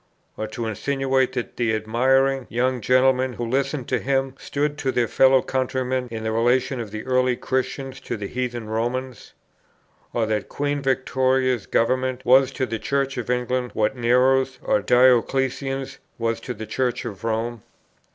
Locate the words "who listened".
3.33-3.87